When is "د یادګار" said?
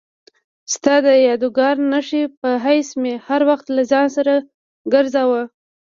1.05-1.75